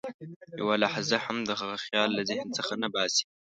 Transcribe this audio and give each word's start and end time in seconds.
یوه 0.59 0.75
لحظه 0.83 1.15
هم 1.25 1.37
دغه 1.49 1.67
خیال 1.85 2.09
له 2.17 2.21
ذهن 2.29 2.47
څخه 2.57 2.73
نه 2.81 2.87
باسي. 2.93 3.25